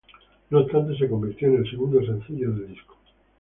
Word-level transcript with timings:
No 0.49 0.61
obstante 0.61 0.97
se 0.97 1.07
convirtió 1.07 1.47
en 1.49 1.57
el 1.57 1.69
segundo 1.69 2.03
sencillo 2.03 2.51
del 2.53 2.69
disco. 2.69 2.97